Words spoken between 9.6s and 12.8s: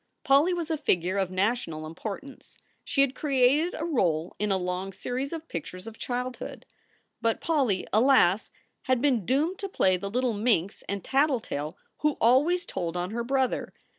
play the little minx and tattletale who always